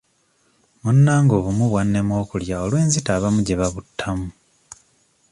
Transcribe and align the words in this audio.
Munnange 0.81 1.33
obumyu 1.39 1.65
bwannema 1.71 2.13
okulya 2.23 2.55
olw'enzita 2.65 3.09
abamu 3.17 3.39
gye 3.43 3.55
babuttamu. 3.61 4.27